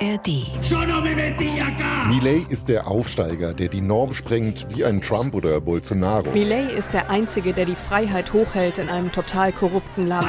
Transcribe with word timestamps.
ARD. 0.00 0.28
Milei 2.08 2.44
ist 2.48 2.68
der 2.68 2.86
Aufsteiger, 2.86 3.54
der 3.54 3.68
die 3.68 3.80
Norm 3.80 4.12
sprengt, 4.12 4.66
wie 4.74 4.84
ein 4.84 5.00
Trump 5.00 5.34
oder 5.34 5.60
Bolsonaro. 5.60 6.30
Milei 6.32 6.64
ist 6.64 6.92
der 6.92 7.08
Einzige, 7.10 7.52
der 7.52 7.64
die 7.64 7.74
Freiheit 7.74 8.32
hochhält 8.32 8.78
in 8.78 8.88
einem 8.88 9.10
total 9.10 9.52
korrupten 9.52 10.06
Land. 10.06 10.28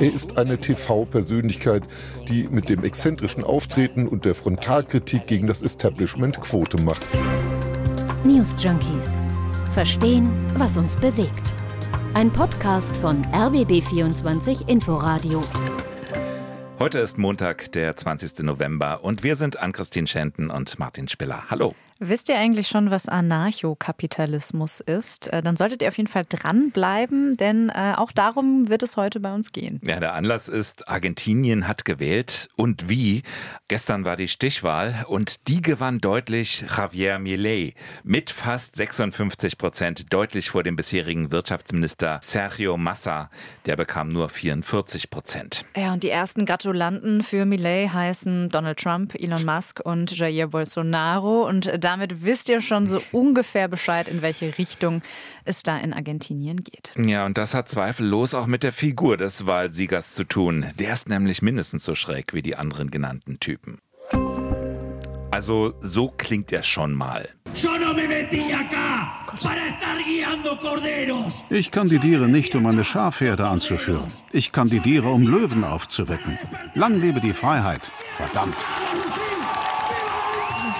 Er 0.00 0.14
ist 0.14 0.38
eine 0.38 0.58
TV-Persönlichkeit, 0.58 1.82
die 2.28 2.48
mit 2.50 2.68
dem 2.68 2.82
exzentrischen 2.84 3.44
Auftreten 3.44 4.08
und 4.08 4.24
der 4.24 4.34
Frontalkritik 4.34 5.26
gegen 5.26 5.46
das 5.46 5.62
Establishment 5.62 6.40
Quote 6.40 6.80
macht. 6.80 7.02
News 8.24 8.54
Junkies. 8.58 9.22
Verstehen, 9.74 10.30
was 10.56 10.76
uns 10.76 10.96
bewegt. 10.96 11.52
Ein 12.14 12.30
Podcast 12.30 12.94
von 12.98 13.24
RBB24 13.26 14.68
Inforadio. 14.68 15.42
Heute 16.82 16.98
ist 16.98 17.16
Montag, 17.16 17.70
der 17.70 17.94
20. 17.94 18.40
November 18.40 19.04
und 19.04 19.22
wir 19.22 19.36
sind 19.36 19.56
Ann-Christine 19.56 20.08
Schenten 20.08 20.50
und 20.50 20.80
Martin 20.80 21.06
Spiller. 21.06 21.44
Hallo. 21.48 21.76
Wisst 22.04 22.28
ihr 22.28 22.36
eigentlich 22.36 22.66
schon, 22.66 22.90
was 22.90 23.06
Anarchokapitalismus 23.08 24.80
ist? 24.80 25.28
Äh, 25.28 25.40
dann 25.40 25.54
solltet 25.54 25.82
ihr 25.82 25.88
auf 25.88 25.96
jeden 25.96 26.08
Fall 26.08 26.24
dranbleiben, 26.28 27.36
denn 27.36 27.68
äh, 27.68 27.94
auch 27.96 28.10
darum 28.10 28.68
wird 28.68 28.82
es 28.82 28.96
heute 28.96 29.20
bei 29.20 29.32
uns 29.32 29.52
gehen. 29.52 29.80
Ja, 29.84 30.00
der 30.00 30.14
Anlass 30.14 30.48
ist, 30.48 30.88
Argentinien 30.88 31.68
hat 31.68 31.84
gewählt 31.84 32.48
und 32.56 32.88
wie. 32.88 33.22
Gestern 33.68 34.04
war 34.04 34.16
die 34.16 34.26
Stichwahl 34.26 35.04
und 35.06 35.46
die 35.46 35.62
gewann 35.62 36.00
deutlich 36.00 36.64
Javier 36.76 37.20
Milei 37.20 37.74
mit 38.02 38.30
fast 38.30 38.74
56 38.74 39.56
Prozent, 39.56 40.12
deutlich 40.12 40.50
vor 40.50 40.64
dem 40.64 40.74
bisherigen 40.74 41.30
Wirtschaftsminister 41.30 42.18
Sergio 42.20 42.76
Massa. 42.78 43.30
Der 43.64 43.76
bekam 43.76 44.08
nur 44.08 44.28
44 44.28 45.08
Prozent. 45.08 45.64
Ja, 45.76 45.92
und 45.92 46.02
die 46.02 46.10
ersten 46.10 46.46
Gratulanten 46.46 47.22
für 47.22 47.46
Milei 47.46 47.86
heißen 47.86 48.48
Donald 48.48 48.80
Trump, 48.80 49.14
Elon 49.14 49.44
Musk 49.44 49.78
und 49.84 50.10
Jair 50.10 50.48
Bolsonaro 50.48 51.46
und 51.48 51.70
da 51.78 51.91
damit 51.92 52.24
wisst 52.24 52.48
ihr 52.48 52.62
schon 52.62 52.86
so 52.86 53.02
ungefähr 53.12 53.68
Bescheid, 53.68 54.08
in 54.08 54.22
welche 54.22 54.56
Richtung 54.56 55.02
es 55.44 55.62
da 55.62 55.76
in 55.76 55.92
Argentinien 55.92 56.64
geht. 56.64 56.94
Ja, 56.96 57.26
und 57.26 57.36
das 57.36 57.52
hat 57.52 57.68
zweifellos 57.68 58.32
auch 58.32 58.46
mit 58.46 58.62
der 58.62 58.72
Figur 58.72 59.18
des 59.18 59.46
Wahlsiegers 59.46 60.14
zu 60.14 60.24
tun. 60.24 60.66
Der 60.78 60.94
ist 60.94 61.08
nämlich 61.08 61.42
mindestens 61.42 61.84
so 61.84 61.94
schräg 61.94 62.32
wie 62.32 62.40
die 62.40 62.56
anderen 62.56 62.90
genannten 62.90 63.40
Typen. 63.40 63.78
Also 65.30 65.74
so 65.80 66.08
klingt 66.08 66.50
er 66.52 66.62
schon 66.62 66.94
mal. 66.94 67.28
Ich 71.50 71.70
kandidiere 71.70 72.28
nicht, 72.28 72.54
um 72.54 72.66
eine 72.66 72.84
Schafherde 72.84 73.48
anzuführen. 73.48 74.08
Ich 74.32 74.52
kandidiere, 74.52 75.08
um 75.08 75.22
Löwen 75.22 75.64
aufzuwecken. 75.64 76.38
Lang 76.74 76.98
lebe 76.98 77.20
die 77.20 77.32
Freiheit. 77.32 77.92
Verdammt 78.16 78.64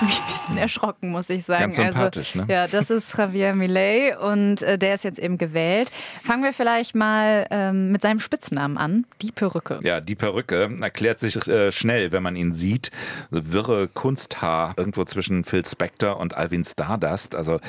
mich 0.02 0.20
ein 0.20 0.26
bisschen 0.26 0.56
erschrocken, 0.58 1.10
muss 1.10 1.30
ich 1.30 1.44
sagen. 1.44 1.72
Ganz 1.72 1.76
sympathisch, 1.76 2.36
also, 2.36 2.46
ne? 2.46 2.52
Ja, 2.52 2.66
das 2.66 2.90
ist 2.90 3.16
Javier 3.16 3.54
Millet 3.54 4.16
und 4.18 4.62
äh, 4.62 4.78
der 4.78 4.94
ist 4.94 5.04
jetzt 5.04 5.18
eben 5.18 5.38
gewählt. 5.38 5.90
Fangen 6.22 6.42
wir 6.42 6.52
vielleicht 6.52 6.94
mal 6.94 7.46
ähm, 7.50 7.92
mit 7.92 8.02
seinem 8.02 8.20
Spitznamen 8.20 8.78
an, 8.78 9.06
die 9.20 9.32
Perücke. 9.32 9.80
Ja, 9.82 10.00
die 10.00 10.14
Perücke 10.14 10.70
erklärt 10.80 11.20
sich 11.20 11.36
äh, 11.46 11.72
schnell, 11.72 12.12
wenn 12.12 12.22
man 12.22 12.36
ihn 12.36 12.54
sieht. 12.54 12.90
Wirre 13.30 13.88
Kunsthaar 13.88 14.74
irgendwo 14.76 15.04
zwischen 15.04 15.44
Phil 15.44 15.66
Spector 15.66 16.18
und 16.18 16.36
Alvin 16.36 16.64
Stardust. 16.64 17.34
Also 17.34 17.60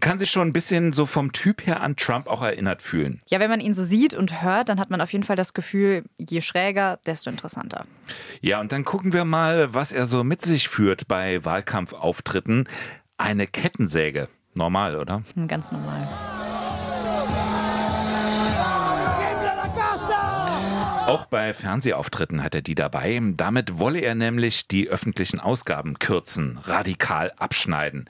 kann 0.00 0.18
sich 0.18 0.30
schon 0.30 0.48
ein 0.48 0.52
bisschen 0.52 0.92
so 0.92 1.06
vom 1.06 1.32
Typ 1.32 1.66
her 1.66 1.80
an 1.82 1.96
Trump 1.96 2.26
auch 2.26 2.42
erinnert 2.42 2.80
fühlen. 2.80 3.20
Ja, 3.26 3.38
wenn 3.40 3.50
man 3.50 3.60
ihn 3.60 3.74
so 3.74 3.84
sieht 3.84 4.14
und 4.14 4.42
hört, 4.42 4.68
dann 4.68 4.80
hat 4.80 4.90
man 4.90 5.00
auf 5.00 5.12
jeden 5.12 5.24
Fall 5.24 5.36
das 5.36 5.52
Gefühl, 5.52 6.04
je 6.16 6.40
schräger, 6.40 6.98
desto 7.06 7.30
interessanter. 7.30 7.86
Ja, 8.40 8.60
und 8.60 8.72
dann 8.72 8.84
gucken 8.84 9.12
wir 9.12 9.24
mal, 9.24 9.74
was 9.74 9.92
er 9.92 10.06
so 10.06 10.24
mit 10.24 10.42
sich 10.42 10.68
führt 10.68 11.06
bei 11.06 11.44
Wahlkampfauftritten. 11.44 12.68
Eine 13.18 13.46
Kettensäge. 13.46 14.28
Normal, 14.54 14.96
oder? 14.96 15.22
Hm, 15.34 15.48
ganz 15.48 15.70
normal. 15.70 16.08
Auch 21.14 21.26
bei 21.26 21.54
Fernsehauftritten 21.54 22.42
hat 22.42 22.56
er 22.56 22.62
die 22.62 22.74
dabei. 22.74 23.20
Damit 23.36 23.78
wolle 23.78 24.00
er 24.00 24.16
nämlich 24.16 24.66
die 24.66 24.88
öffentlichen 24.88 25.38
Ausgaben 25.38 26.00
kürzen, 26.00 26.58
radikal 26.64 27.30
abschneiden. 27.38 28.08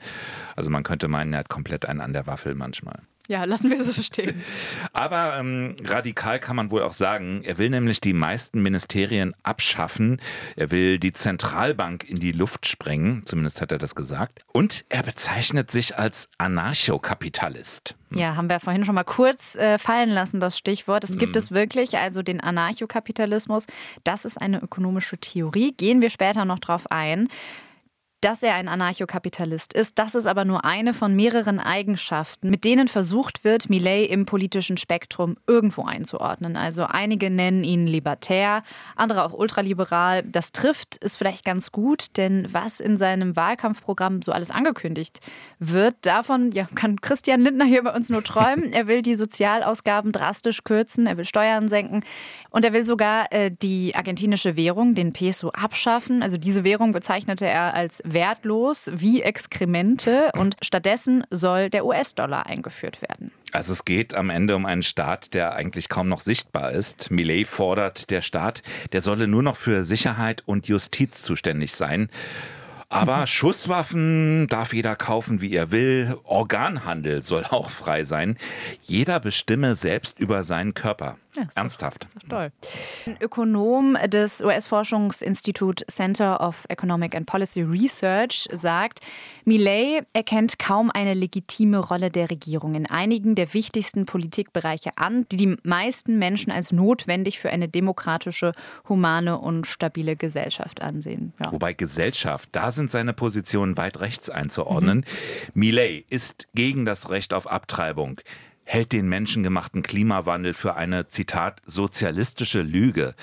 Also 0.55 0.71
man 0.71 0.81
könnte 0.81 1.07
meinen, 1.07 1.31
er 1.31 1.41
hat 1.41 1.49
komplett 1.49 1.85
einen 1.85 2.01
an 2.01 2.13
der 2.13 2.25
Waffel 2.25 2.55
manchmal. 2.55 3.01
Ja, 3.27 3.43
lassen 3.45 3.71
wir 3.71 3.83
so 3.83 4.01
stehen. 4.01 4.43
Aber 4.93 5.37
ähm, 5.37 5.75
radikal 5.83 6.39
kann 6.39 6.55
man 6.55 6.69
wohl 6.69 6.83
auch 6.83 6.93
sagen. 6.93 7.41
Er 7.43 7.57
will 7.57 7.69
nämlich 7.69 7.99
die 7.99 8.13
meisten 8.13 8.61
Ministerien 8.61 9.33
abschaffen. 9.41 10.21
Er 10.55 10.69
will 10.71 10.99
die 10.99 11.13
Zentralbank 11.13 12.07
in 12.07 12.19
die 12.19 12.31
Luft 12.31 12.67
sprengen. 12.67 13.23
Zumindest 13.25 13.61
hat 13.61 13.71
er 13.71 13.79
das 13.79 13.95
gesagt. 13.95 14.41
Und 14.51 14.85
er 14.89 15.01
bezeichnet 15.03 15.71
sich 15.71 15.97
als 15.97 16.29
Anarchokapitalist. 16.37 17.95
Hm. 18.09 18.17
Ja, 18.19 18.35
haben 18.35 18.49
wir 18.49 18.59
vorhin 18.59 18.85
schon 18.85 18.95
mal 18.95 19.03
kurz 19.03 19.55
äh, 19.55 19.79
fallen 19.79 20.09
lassen, 20.09 20.39
das 20.39 20.57
Stichwort. 20.57 21.03
Es 21.03 21.17
gibt 21.17 21.35
hm. 21.35 21.39
es 21.39 21.51
wirklich, 21.51 21.97
also 21.97 22.21
den 22.21 22.41
Anarchokapitalismus. 22.41 23.65
Das 24.03 24.25
ist 24.25 24.37
eine 24.37 24.61
ökonomische 24.61 25.17
Theorie. 25.17 25.73
Gehen 25.75 26.01
wir 26.01 26.11
später 26.11 26.45
noch 26.45 26.59
drauf 26.59 26.91
ein. 26.91 27.27
Dass 28.25 28.41
er 28.41 28.55
ein 28.55 28.67
Anarchokapitalist 28.67 29.71
ist, 29.73 29.99
das 29.99 30.15
ist 30.15 30.25
aber 30.25 30.45
nur 30.45 30.65
eine 30.65 30.95
von 30.95 31.15
mehreren 31.15 31.59
Eigenschaften, 31.59 32.49
mit 32.49 32.63
denen 32.63 32.87
versucht 32.87 33.43
wird, 33.43 33.69
Millet 33.69 34.09
im 34.09 34.25
politischen 34.25 34.77
Spektrum 34.77 35.37
irgendwo 35.45 35.83
einzuordnen. 35.83 36.57
Also 36.57 36.85
einige 36.85 37.29
nennen 37.29 37.63
ihn 37.63 37.85
libertär, 37.85 38.63
andere 38.95 39.25
auch 39.25 39.33
ultraliberal. 39.33 40.23
Das 40.23 40.51
trifft 40.51 40.97
es 41.01 41.15
vielleicht 41.15 41.45
ganz 41.45 41.71
gut, 41.71 42.17
denn 42.17 42.47
was 42.51 42.79
in 42.79 42.97
seinem 42.97 43.35
Wahlkampfprogramm 43.35 44.23
so 44.23 44.31
alles 44.31 44.49
angekündigt 44.49 45.19
wird, 45.59 45.95
davon 46.01 46.51
ja, 46.51 46.65
kann 46.73 47.01
Christian 47.01 47.41
Lindner 47.41 47.65
hier 47.65 47.83
bei 47.83 47.93
uns 47.93 48.09
nur 48.09 48.23
träumen. 48.23 48.73
Er 48.75 48.87
will 48.87 49.03
die 49.03 49.15
Sozialausgaben 49.15 50.11
drastisch 50.11 50.63
kürzen, 50.63 51.05
er 51.05 51.15
will 51.17 51.25
Steuern 51.25 51.67
senken 51.67 52.03
und 52.49 52.65
er 52.65 52.73
will 52.73 52.83
sogar 52.83 53.31
äh, 53.31 53.51
die 53.51 53.93
argentinische 53.95 54.55
Währung, 54.55 54.95
den 54.95 55.13
Peso, 55.13 55.51
abschaffen. 55.51 56.23
Also 56.23 56.37
diese 56.37 56.63
Währung 56.63 56.91
bezeichnete 56.91 57.45
er 57.45 57.75
als 57.75 58.01
wertlos 58.15 58.89
wie 58.95 59.21
Exkremente 59.21 60.31
und 60.35 60.57
stattdessen 60.63 61.23
soll 61.29 61.69
der 61.69 61.85
US-Dollar 61.85 62.47
eingeführt 62.47 63.03
werden. 63.03 63.31
Also 63.51 63.73
es 63.73 63.85
geht 63.85 64.15
am 64.15 64.31
Ende 64.31 64.55
um 64.55 64.65
einen 64.65 64.81
Staat, 64.81 65.35
der 65.35 65.53
eigentlich 65.53 65.87
kaum 65.87 66.09
noch 66.09 66.21
sichtbar 66.21 66.71
ist. 66.71 67.11
Millet 67.11 67.47
fordert, 67.47 68.09
der 68.09 68.21
Staat, 68.21 68.63
der 68.91 69.01
solle 69.01 69.27
nur 69.27 69.43
noch 69.43 69.55
für 69.55 69.85
Sicherheit 69.85 70.41
und 70.47 70.67
Justiz 70.67 71.21
zuständig 71.21 71.75
sein. 71.75 72.09
Aber 72.89 73.21
mhm. 73.21 73.27
Schusswaffen 73.27 74.47
darf 74.47 74.73
jeder 74.73 74.95
kaufen, 74.95 75.41
wie 75.41 75.55
er 75.55 75.71
will. 75.71 76.17
Organhandel 76.23 77.23
soll 77.23 77.45
auch 77.45 77.69
frei 77.69 78.03
sein. 78.03 78.37
Jeder 78.81 79.19
bestimme 79.19 79.75
selbst 79.75 80.19
über 80.19 80.43
seinen 80.43 80.73
Körper. 80.73 81.17
Ja, 81.35 81.43
Ernsthaft. 81.55 82.07
Doch, 82.15 82.29
toll. 82.29 82.51
Ein 83.05 83.17
Ökonom 83.19 83.97
des 84.07 84.41
US-Forschungsinstitut 84.41 85.85
Center 85.89 86.41
of 86.41 86.65
Economic 86.69 87.15
and 87.15 87.25
Policy 87.25 87.61
Research 87.61 88.47
sagt, 88.51 88.99
Millet 89.45 90.05
erkennt 90.13 90.59
kaum 90.59 90.89
eine 90.91 91.13
legitime 91.13 91.79
Rolle 91.79 92.09
der 92.09 92.29
Regierung 92.29 92.75
in 92.75 92.89
einigen 92.89 93.35
der 93.35 93.53
wichtigsten 93.53 94.05
Politikbereiche 94.05 94.91
an, 94.97 95.25
die 95.31 95.37
die 95.37 95.57
meisten 95.63 96.17
Menschen 96.17 96.51
als 96.51 96.71
notwendig 96.71 97.39
für 97.39 97.49
eine 97.49 97.67
demokratische, 97.67 98.53
humane 98.87 99.37
und 99.37 99.67
stabile 99.67 100.15
Gesellschaft 100.15 100.81
ansehen. 100.81 101.33
Ja. 101.39 101.51
Wobei 101.51 101.73
Gesellschaft, 101.73 102.49
da 102.51 102.71
sind 102.71 102.91
seine 102.91 103.13
Positionen 103.13 103.77
weit 103.77 103.99
rechts 103.99 104.29
einzuordnen. 104.29 104.99
Mhm. 104.99 105.03
Millet 105.53 106.05
ist 106.09 106.47
gegen 106.55 106.85
das 106.85 107.09
Recht 107.09 107.33
auf 107.33 107.47
Abtreibung 107.47 108.21
hält 108.65 108.91
den 108.91 109.07
menschengemachten 109.07 109.83
Klimawandel 109.83 110.53
für 110.53 110.75
eine, 110.75 111.07
Zitat, 111.07 111.61
sozialistische 111.65 112.61
Lüge. 112.61 113.15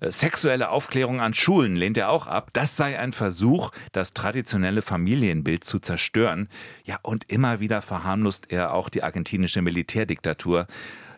Äh, 0.00 0.10
sexuelle 0.10 0.70
Aufklärung 0.70 1.20
an 1.20 1.34
Schulen 1.34 1.76
lehnt 1.76 1.98
er 1.98 2.10
auch 2.10 2.26
ab. 2.26 2.50
Das 2.52 2.76
sei 2.76 2.98
ein 2.98 3.12
Versuch, 3.12 3.70
das 3.92 4.14
traditionelle 4.14 4.82
Familienbild 4.82 5.64
zu 5.64 5.78
zerstören. 5.78 6.48
Ja, 6.84 6.98
und 7.02 7.30
immer 7.30 7.60
wieder 7.60 7.82
verharmlost 7.82 8.46
er 8.48 8.74
auch 8.74 8.88
die 8.88 9.02
argentinische 9.02 9.62
Militärdiktatur. 9.62 10.66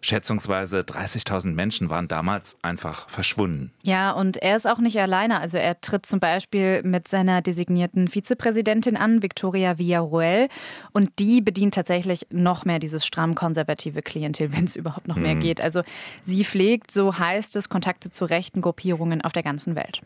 Schätzungsweise 0.05 0.81
30.000 0.81 1.55
Menschen 1.55 1.89
waren 1.89 2.09
damals 2.09 2.57
einfach 2.61 3.09
verschwunden. 3.09 3.71
Ja, 3.85 4.11
und 4.11 4.37
er 4.37 4.57
ist 4.57 4.67
auch 4.67 4.79
nicht 4.79 4.99
alleine. 5.01 5.41
Also 5.41 5.59
er 5.59 5.81
tritt 5.81 6.07
zum 6.07 6.19
Beispiel 6.19 6.83
mit 6.83 7.07
seiner 7.07 7.41
designierten 7.41 8.09
Vizepräsidentin 8.09 8.97
an, 8.97 9.23
Victoria 9.23 9.79
Villarroel. 9.79 10.49
Und 10.93 11.21
die 11.21 11.41
bedient 11.41 11.75
tatsächlich 11.75 12.27
noch 12.31 12.65
mehr 12.65 12.81
dieses 12.81 13.07
stramm 13.07 13.37
konservative 13.37 14.03
Klientel, 14.03 14.53
wenn 14.53 14.65
es 14.65 14.75
überhaupt 14.75 15.07
noch 15.07 15.17
mehr 15.17 15.37
mhm. 15.37 15.41
geht. 15.41 15.61
Also 15.61 15.83
sie 16.21 16.45
pflegt, 16.45 16.91
so 16.91 17.17
heißt 17.17 17.55
es, 17.55 17.69
Kontakte 17.69 18.11
zu 18.11 18.25
rechten 18.25 18.61
Gruppierungen 18.61 19.23
auf 19.23 19.33
der 19.33 19.45
ganzen 19.45 19.77
Welt. 19.77 20.03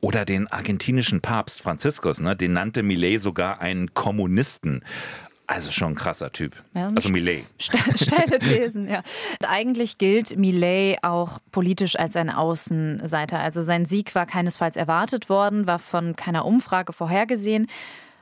Oder 0.00 0.24
den 0.24 0.46
argentinischen 0.46 1.20
Papst 1.20 1.60
Franziskus, 1.60 2.20
ne? 2.20 2.36
den 2.36 2.52
nannte 2.52 2.84
Millet 2.84 3.20
sogar 3.20 3.60
einen 3.60 3.94
Kommunisten. 3.94 4.84
Also 5.50 5.72
schon 5.72 5.92
ein 5.92 5.94
krasser 5.96 6.30
Typ. 6.30 6.54
Ja, 6.74 6.92
also 6.94 7.08
Millet. 7.08 7.44
Steile 7.58 8.38
Thesen, 8.38 8.86
ja. 8.86 9.02
Eigentlich 9.44 9.98
gilt 9.98 10.36
Millet 10.36 11.02
auch 11.02 11.40
politisch 11.50 11.98
als 11.98 12.14
ein 12.14 12.30
Außenseiter. 12.30 13.40
Also 13.40 13.60
sein 13.60 13.84
Sieg 13.84 14.14
war 14.14 14.26
keinesfalls 14.26 14.76
erwartet 14.76 15.28
worden, 15.28 15.66
war 15.66 15.80
von 15.80 16.14
keiner 16.14 16.44
Umfrage 16.44 16.92
vorhergesehen 16.92 17.66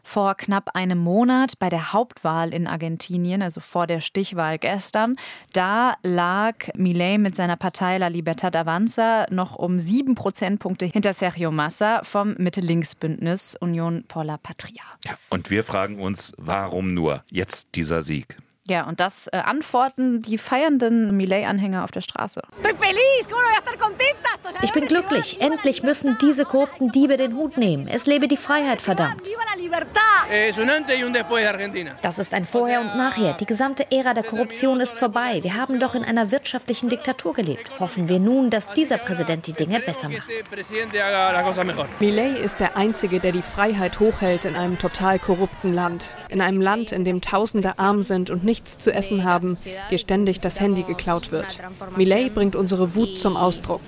vor 0.09 0.35
knapp 0.37 0.71
einem 0.75 0.99
Monat 0.99 1.59
bei 1.59 1.69
der 1.69 1.93
Hauptwahl 1.93 2.55
in 2.55 2.67
Argentinien, 2.67 3.43
also 3.43 3.61
vor 3.61 3.87
der 3.87 4.01
Stichwahl 4.01 4.59
gestern. 4.59 5.17
Da 5.53 5.97
lag 6.03 6.55
Milei 6.75 7.19
mit 7.19 7.37
seiner 7.37 7.57
Partei 7.57 7.99
La 7.99 8.09
Libertad 8.09 8.57
Avanza 8.57 9.27
noch 9.31 9.57
um 9.57 9.79
sieben 9.79 10.15
Prozentpunkte 10.15 10.87
hinter 10.87 11.13
Sergio 11.13 11.51
Massa 11.51 12.03
vom 12.05 12.35
Mitte-Links-Bündnis 12.39 13.57
Union 13.61 14.05
por 14.09 14.25
la 14.25 14.39
Patria. 14.39 14.83
Ja, 15.05 15.13
und 15.29 15.51
wir 15.51 15.63
fragen 15.63 16.01
uns, 16.01 16.33
warum 16.39 16.95
nur 16.95 17.23
jetzt 17.29 17.75
dieser 17.75 18.01
Sieg? 18.01 18.39
Ja, 18.69 18.87
und 18.87 19.01
das 19.01 19.29
äh, 19.29 19.37
antworten 19.39 20.21
die 20.21 20.37
feiernden 20.37 21.17
Millet-Anhänger 21.17 21.85
auf 21.85 21.91
der 21.91 22.03
Straße. 22.03 22.43
Ich 24.63 24.73
bin 24.73 24.87
glücklich. 24.87 25.41
Endlich 25.41 25.83
müssen 25.83 26.19
diese 26.21 26.45
korrupten 26.45 26.91
Diebe 26.93 27.17
den 27.17 27.35
Hut 27.35 27.57
nehmen. 27.57 27.89
Es 27.89 28.05
lebe 28.07 28.29
die 28.29 28.37
Freiheit, 28.37 28.83
verdammt. 28.83 29.23
Das 32.03 32.19
ist 32.19 32.35
ein 32.35 32.47
Vorher 32.47 32.81
und 32.81 32.97
Nachher. 32.97 33.35
Die 33.35 33.47
gesamte 33.47 33.91
Ära 33.91 34.15
der 34.15 34.25
Korruption 34.25 34.81
ist 34.81 34.99
vorbei. 34.99 35.41
Wir 35.43 35.55
haben 35.55 35.81
doch 35.81 35.95
in 35.95 36.05
einer 36.05 36.31
wirtschaftlichen 36.31 36.89
Diktatur 36.89 37.33
gelebt. 37.33 37.71
Hoffen 37.81 38.09
wir 38.09 38.19
nun, 38.19 38.51
dass 38.51 38.73
dieser 38.75 38.99
Präsident 38.99 39.47
die 39.47 39.55
Dinge 39.55 39.81
besser 39.81 40.11
macht. 40.11 40.29
Millet 42.01 42.39
ist 42.39 42.61
der 42.61 42.77
Einzige, 42.77 43.21
der 43.21 43.33
die 43.33 43.43
Freiheit 43.43 43.99
hochhält 43.99 44.45
in 44.45 44.55
einem 44.55 44.79
total 44.79 45.19
korrupten 45.19 45.73
Land. 45.73 46.11
In 46.29 46.43
einem 46.43 46.61
Land, 46.61 46.93
in 46.93 47.05
dem 47.05 47.21
Tausende 47.21 47.79
arm 47.79 48.03
sind 48.03 48.31
und 48.31 48.45
nicht 48.45 48.59
nichts 48.59 48.79
zu 48.79 48.93
essen 48.93 49.25
haben, 49.25 49.57
dir 49.91 49.99
ständig 49.99 50.41
das 50.41 50.61
Handy 50.61 50.83
geklaut 50.83 51.31
wird. 51.31 51.59
Millet 51.97 52.35
bringt 52.35 52.57
unsere 52.57 52.95
Wut 52.95 53.19
zum 53.19 53.37
Ausdruck. 53.37 53.81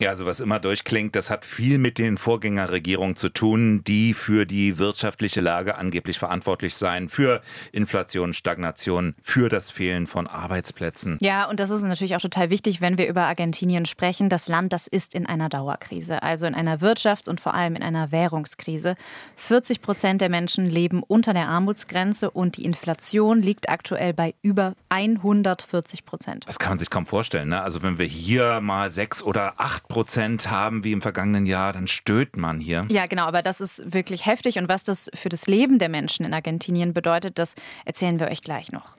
Ja, 0.00 0.10
also 0.10 0.26
was 0.26 0.38
immer 0.38 0.60
durchklingt, 0.60 1.16
das 1.16 1.28
hat 1.28 1.44
viel 1.44 1.76
mit 1.78 1.98
den 1.98 2.18
Vorgängerregierungen 2.18 3.16
zu 3.16 3.30
tun, 3.30 3.82
die 3.82 4.14
für 4.14 4.46
die 4.46 4.78
wirtschaftliche 4.78 5.40
Lage 5.40 5.74
angeblich 5.74 6.20
verantwortlich 6.20 6.76
seien, 6.76 7.08
für 7.08 7.42
Inflation, 7.72 8.32
Stagnation, 8.32 9.16
für 9.20 9.48
das 9.48 9.72
Fehlen 9.72 10.06
von 10.06 10.28
Arbeitsplätzen. 10.28 11.18
Ja, 11.20 11.50
und 11.50 11.58
das 11.58 11.70
ist 11.70 11.82
natürlich 11.82 12.14
auch 12.14 12.20
total 12.20 12.48
wichtig, 12.48 12.80
wenn 12.80 12.96
wir 12.96 13.08
über 13.08 13.22
Argentinien 13.22 13.86
sprechen. 13.86 14.28
Das 14.28 14.46
Land, 14.46 14.72
das 14.72 14.86
ist 14.86 15.16
in 15.16 15.26
einer 15.26 15.48
Dauerkrise, 15.48 16.22
also 16.22 16.46
in 16.46 16.54
einer 16.54 16.78
Wirtschafts- 16.78 17.28
und 17.28 17.40
vor 17.40 17.54
allem 17.54 17.74
in 17.74 17.82
einer 17.82 18.12
Währungskrise. 18.12 18.94
40 19.34 19.82
Prozent 19.82 20.20
der 20.20 20.28
Menschen 20.28 20.66
leben 20.66 21.02
unter 21.02 21.32
der 21.32 21.48
Armutsgrenze 21.48 22.30
und 22.30 22.56
die 22.56 22.64
Inflation 22.64 23.42
liegt 23.42 23.68
aktuell 23.68 24.14
bei 24.14 24.36
über 24.42 24.74
140 24.90 26.04
Prozent. 26.04 26.44
Das 26.46 26.60
kann 26.60 26.70
man 26.70 26.78
sich 26.78 26.88
kaum 26.88 27.04
vorstellen. 27.04 27.48
Ne? 27.48 27.60
Also 27.60 27.82
wenn 27.82 27.98
wir 27.98 28.06
hier 28.06 28.60
mal 28.60 28.92
sechs 28.92 29.24
oder 29.24 29.54
acht 29.56 29.87
Prozent 29.88 30.50
haben 30.50 30.84
wie 30.84 30.92
im 30.92 31.02
vergangenen 31.02 31.46
Jahr, 31.46 31.72
dann 31.72 31.88
stöhnt 31.88 32.36
man 32.36 32.60
hier. 32.60 32.86
Ja, 32.90 33.06
genau, 33.06 33.24
aber 33.24 33.42
das 33.42 33.60
ist 33.60 33.92
wirklich 33.92 34.26
heftig. 34.26 34.58
Und 34.58 34.68
was 34.68 34.84
das 34.84 35.10
für 35.14 35.28
das 35.28 35.46
Leben 35.46 35.78
der 35.78 35.88
Menschen 35.88 36.24
in 36.24 36.34
Argentinien 36.34 36.92
bedeutet, 36.92 37.38
das 37.38 37.54
erzählen 37.84 38.20
wir 38.20 38.28
euch 38.28 38.42
gleich 38.42 38.70
noch. 38.70 38.96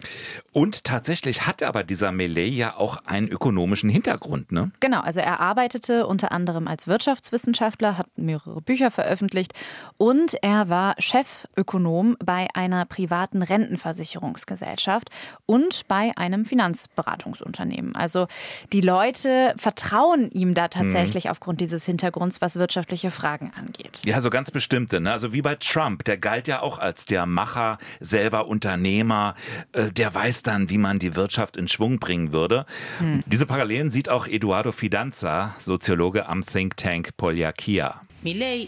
Und 0.54 0.84
tatsächlich 0.84 1.46
hat 1.48 1.64
aber 1.64 1.84
dieser 1.84 2.12
Melee 2.12 2.48
ja 2.48 2.76
auch 2.76 2.98
einen 3.06 3.28
ökonomischen 3.28 3.90
Hintergrund, 3.90 4.52
ne? 4.52 4.72
Genau, 4.80 5.02
also 5.02 5.20
er 5.20 5.40
arbeitete 5.40 6.08
unter 6.08 6.32
anderem 6.32 6.68
als 6.68 6.88
Wirtschaftswissenschaftler, 6.88 7.98
hat 7.98 8.08
mehrere 8.18 8.62
Bücher 8.62 8.92
veröffentlicht 8.92 9.54
und 9.98 10.36
er 10.42 10.70
war 10.70 10.96
Chefökonom 11.00 12.18
bei 12.24 12.48
einer 12.54 12.86
privaten 12.86 13.42
Rentenversicherungsgesellschaft 13.42 15.10
und 15.46 15.88
bei 15.88 16.12
einem 16.16 16.46
Finanzberatungsunternehmen. 16.46 17.96
Also 17.96 18.28
die 18.74 18.82
Leute 18.82 19.54
vertrauen 19.58 20.30
ihm 20.32 20.54
da 20.54 20.68
tatsächlich 20.68 20.90
tatsächlich 20.90 21.26
mhm. 21.26 21.32
aufgrund 21.32 21.62
dieses 21.62 21.86
Hintergrunds, 21.86 22.42
was 22.42 22.56
wirtschaftliche 22.56 23.12
Fragen 23.12 23.52
angeht. 23.56 24.02
Ja, 24.06 24.22
so 24.22 24.30
ganz 24.30 24.52
bestimmte. 24.52 25.00
Ne? 25.00 25.12
Also 25.12 25.34
wie 25.34 25.42
bei 25.42 25.56
Trump, 25.56 26.04
der 26.06 26.18
galt 26.18 26.48
ja 26.48 26.62
auch 26.62 26.80
als 26.80 27.06
der 27.06 27.26
Macher, 27.26 27.78
selber 28.00 28.48
Unternehmer, 28.48 29.36
äh, 29.74 29.92
der 29.92 30.14
weiß 30.14 30.39
dann, 30.44 30.70
wie 30.70 30.78
man 30.78 31.00
die 31.00 31.16
Wirtschaft 31.16 31.58
in 31.58 31.68
Schwung 31.68 32.00
bringen 32.00 32.32
würde. 32.32 32.66
Hm. 33.00 33.22
Diese 33.26 33.46
Parallelen 33.46 33.92
sieht 33.92 34.10
auch 34.10 34.28
Eduardo 34.28 34.72
Fidanza, 34.72 35.56
Soziologe 35.62 36.28
am 36.28 36.42
Think 36.42 36.78
Tank 36.78 37.16
Polyakia. 37.18 38.02
Milei 38.22 38.68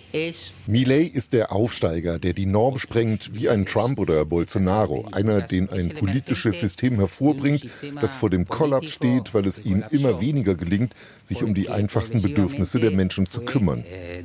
ist 1.14 1.34
der 1.34 1.52
Aufsteiger, 1.52 2.20
der 2.20 2.32
die 2.32 2.46
Norm 2.46 2.78
sprengt, 2.78 3.36
wie 3.36 3.50
ein 3.50 3.66
Trump 3.66 4.00
oder 4.00 4.24
Bolsonaro. 4.24 5.10
Einer, 5.12 5.42
den 5.42 5.70
ein 5.70 5.90
politisches 5.90 6.62
System 6.62 6.96
hervorbringt, 6.96 7.68
das 8.00 8.16
vor 8.16 8.30
dem 8.30 8.48
Kollaps 8.48 8.92
steht, 8.92 9.34
weil 9.34 9.46
es 9.46 9.60
ihm 9.60 9.84
immer 9.92 10.22
weniger 10.22 10.56
gelingt, 10.56 10.94
sich 11.26 11.44
um 11.44 11.54
die 11.54 11.70
einfachsten 11.70 12.22
Bedürfnisse 12.22 12.80
der 12.80 12.92
Menschen 12.92 13.28
zu 13.28 13.42
kümmern. 13.42 13.84
Eh, 13.92 14.24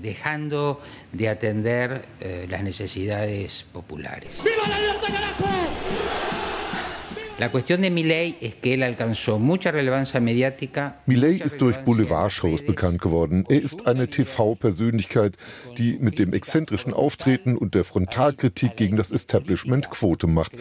Viva 4.45 4.69
la 4.69 4.79
libertad, 4.79 5.13
carajo! 5.13 6.06
La 7.39 7.51
cuestión 7.51 7.83
de 7.83 7.91
Milei 7.91 8.35
es 8.41 8.55
que 8.55 8.73
él 8.73 8.83
alcanzó 8.83 9.39
mucha 9.39 9.71
relevancia 9.71 10.21
mediática. 10.21 11.03
Milei 11.05 11.35
ist 11.35 11.61
durch 11.61 11.77
Boulevardshows 11.85 12.65
bekannt 12.65 13.03
geworden. 13.03 13.45
Er 13.51 13.61
ist 13.61 13.87
eine 13.87 14.09
TV-Persönlichkeit, 14.09 15.37
die 15.77 15.99
mit 16.01 16.19
dem 16.19 16.33
exzentrischen 16.33 16.95
Auftreten 16.95 17.59
und 17.59 17.75
der 17.75 17.85
Frontalkritik 17.85 18.77
gegen 18.77 18.97
das 18.97 19.11
Establishment 19.11 19.91
Quote 19.91 20.27
macht. 20.27 20.53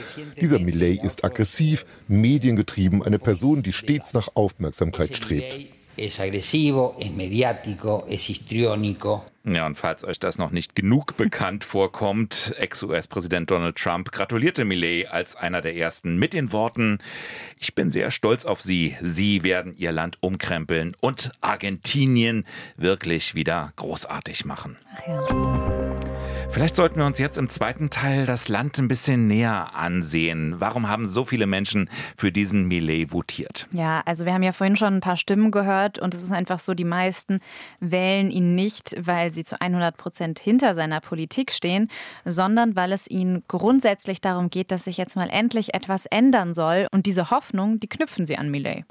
Dieser 0.42 0.60
Milei 0.60 1.00
ist 1.02 1.24
aggressiv, 1.24 1.86
mediengetrieben, 2.10 3.02
eine 3.04 3.20
Person, 3.20 3.64
die 3.64 3.72
stets 3.72 4.14
nach 4.14 4.28
Aufmerksamkeit 4.34 5.16
strebt. 5.16 5.68
Es 5.98 6.20
agresivo, 6.20 6.96
es 7.00 7.12
mediático, 7.12 8.06
es 8.10 8.24
histriónico. 8.30 9.26
Ja, 9.46 9.68
und 9.68 9.76
falls 9.78 10.04
euch 10.04 10.20
das 10.20 10.40
noch 10.40 10.50
nicht 10.50 10.76
genug 10.76 11.18
bekannt 11.18 11.64
vorkommt, 11.64 12.54
Ex-US-Präsident 12.58 13.52
Donald 13.52 13.76
Trump 13.76 14.12
gratulierte 14.12 14.66
Millet 14.66 15.08
als 15.08 15.36
einer 15.36 15.62
der 15.62 15.76
ersten 15.76 16.18
mit 16.18 16.34
den 16.34 16.52
Worten, 16.52 16.98
ich 17.60 17.76
bin 17.76 17.90
sehr 17.90 18.10
stolz 18.10 18.46
auf 18.46 18.62
Sie, 18.62 18.96
Sie 19.02 19.44
werden 19.44 19.74
Ihr 19.78 19.92
Land 19.92 20.18
umkrempeln 20.22 20.96
und 21.00 21.32
Argentinien 21.42 22.46
wirklich 22.76 23.36
wieder 23.36 23.72
großartig 23.76 24.46
machen. 24.46 24.78
Ach 24.96 25.08
ja. 25.08 25.85
Vielleicht 26.56 26.78
sollten 26.78 27.00
wir 27.00 27.06
uns 27.06 27.20
jetzt 27.20 27.38
im 27.38 27.50
zweiten 27.50 27.90
Teil 27.90 28.26
das 28.26 28.48
Land 28.48 28.78
ein 28.78 28.88
bisschen 28.88 29.28
näher 29.28 29.76
ansehen. 29.76 30.56
Warum 30.58 30.88
haben 30.88 31.06
so 31.06 31.26
viele 31.26 31.48
Menschen 31.48 31.90
für 32.16 32.32
diesen 32.32 32.70
Millet 32.70 33.12
votiert? 33.12 33.68
Ja, 33.74 34.02
also 34.06 34.24
wir 34.24 34.34
haben 34.34 34.42
ja 34.42 34.54
vorhin 34.54 34.78
schon 34.78 34.94
ein 34.94 35.00
paar 35.02 35.18
Stimmen 35.18 35.52
gehört 35.52 36.00
und 36.00 36.14
es 36.14 36.24
ist 36.24 36.32
einfach 36.32 36.60
so, 36.60 36.74
die 36.74 36.86
meisten 36.86 37.42
wählen 37.82 38.32
ihn 38.32 38.56
nicht, 38.56 38.96
weil 38.98 39.32
sie 39.32 39.44
zu 39.44 39.60
100 39.60 39.98
Prozent 39.98 40.40
hinter 40.40 40.76
seiner 40.76 41.02
Politik 41.02 41.52
stehen, 41.52 41.90
sondern 42.24 42.78
weil 42.78 42.94
es 42.94 43.10
ihnen 43.10 43.44
grundsätzlich 43.50 44.22
darum 44.22 44.50
geht, 44.50 44.72
dass 44.72 44.86
sich 44.86 44.96
jetzt 44.96 45.18
mal 45.18 45.30
endlich 45.30 45.74
etwas 45.74 46.06
ändern 46.06 46.54
soll. 46.54 46.88
Und 46.90 47.06
diese 47.06 47.32
Hoffnung, 47.32 47.82
die 47.82 47.90
knüpfen 47.90 48.26
sie 48.26 48.38
an 48.38 48.50
Millet. 48.50 48.86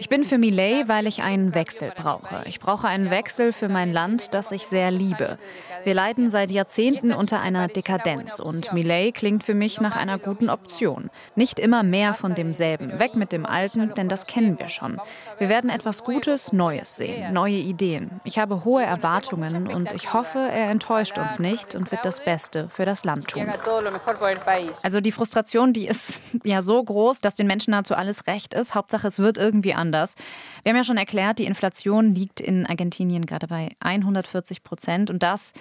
Ich 0.00 0.08
bin 0.08 0.24
für 0.24 0.38
Millet, 0.38 0.88
weil 0.88 1.06
ich 1.08 1.20
einen 1.20 1.54
Wechsel 1.54 1.92
brauche. 1.94 2.42
Ich 2.46 2.58
brauche 2.58 2.88
einen 2.88 3.10
Wechsel 3.10 3.52
für 3.52 3.68
mein 3.68 3.92
Land, 3.92 4.32
das 4.32 4.50
ich 4.50 4.66
sehr 4.66 4.90
liebe. 4.90 5.36
Wir 5.84 5.92
leiden 5.92 6.30
seit 6.30 6.37
Jahrzehnten 6.46 7.12
unter 7.12 7.40
einer 7.40 7.68
Dekadenz 7.68 8.38
und 8.38 8.72
Millet 8.72 9.14
klingt 9.14 9.44
für 9.44 9.54
mich 9.54 9.80
nach 9.80 9.96
einer 9.96 10.18
guten 10.18 10.48
Option. 10.50 11.10
Nicht 11.34 11.58
immer 11.58 11.82
mehr 11.82 12.14
von 12.14 12.34
demselben, 12.34 12.98
weg 12.98 13.14
mit 13.14 13.32
dem 13.32 13.46
Alten, 13.46 13.92
denn 13.94 14.08
das 14.08 14.26
kennen 14.26 14.58
wir 14.58 14.68
schon. 14.68 15.00
Wir 15.38 15.48
werden 15.48 15.70
etwas 15.70 16.04
Gutes, 16.04 16.52
Neues 16.52 16.96
sehen, 16.96 17.32
neue 17.32 17.56
Ideen. 17.56 18.20
Ich 18.24 18.38
habe 18.38 18.64
hohe 18.64 18.82
Erwartungen 18.82 19.68
und 19.68 19.92
ich 19.92 20.12
hoffe, 20.12 20.38
er 20.38 20.70
enttäuscht 20.70 21.18
uns 21.18 21.38
nicht 21.38 21.74
und 21.74 21.90
wird 21.90 22.04
das 22.04 22.24
Beste 22.24 22.68
für 22.68 22.84
das 22.84 23.04
Land 23.04 23.28
tun. 23.28 23.46
Also 24.82 25.00
die 25.00 25.12
Frustration, 25.12 25.72
die 25.72 25.86
ist 25.86 26.20
ja 26.44 26.62
so 26.62 26.82
groß, 26.82 27.20
dass 27.20 27.34
den 27.34 27.46
Menschen 27.46 27.72
dazu 27.72 27.94
alles 27.94 28.26
recht 28.26 28.54
ist. 28.54 28.74
Hauptsache, 28.74 29.08
es 29.08 29.18
wird 29.18 29.38
irgendwie 29.38 29.74
anders. 29.74 30.14
Wir 30.62 30.70
haben 30.70 30.76
ja 30.76 30.84
schon 30.84 30.96
erklärt, 30.96 31.38
die 31.38 31.44
Inflation 31.44 32.14
liegt 32.14 32.40
in 32.40 32.66
Argentinien 32.66 33.26
gerade 33.26 33.46
bei 33.46 33.70
140 33.80 34.62
Prozent 34.62 35.10
und 35.10 35.22
das 35.22 35.52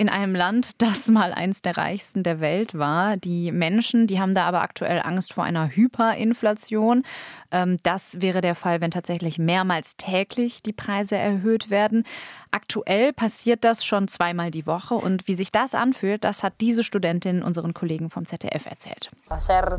in 0.00 0.08
einem 0.08 0.34
Land, 0.34 0.70
das 0.82 1.08
mal 1.08 1.34
eins 1.34 1.60
der 1.60 1.76
reichsten 1.76 2.22
der 2.22 2.40
Welt 2.40 2.74
war. 2.74 3.18
Die 3.18 3.52
Menschen, 3.52 4.06
die 4.06 4.18
haben 4.18 4.34
da 4.34 4.46
aber 4.46 4.62
aktuell 4.62 5.02
Angst 5.04 5.34
vor 5.34 5.44
einer 5.44 5.68
Hyperinflation. 5.68 7.02
Ähm, 7.50 7.76
das 7.82 8.22
wäre 8.22 8.40
der 8.40 8.54
Fall, 8.54 8.80
wenn 8.80 8.90
tatsächlich 8.90 9.38
mehrmals 9.38 9.98
täglich 9.98 10.62
die 10.62 10.72
Preise 10.72 11.16
erhöht 11.16 11.68
werden. 11.68 12.04
Aktuell 12.52 13.12
passiert 13.12 13.62
das 13.62 13.84
schon 13.84 14.08
zweimal 14.08 14.50
die 14.50 14.66
Woche 14.66 14.94
und 14.94 15.28
wie 15.28 15.36
sich 15.36 15.52
das 15.52 15.74
anfühlt, 15.74 16.24
das 16.24 16.42
hat 16.42 16.54
diese 16.60 16.82
Studentin 16.82 17.42
unseren 17.42 17.74
Kollegen 17.74 18.10
vom 18.10 18.26
ZDF 18.26 18.66
erzählt. 18.66 19.10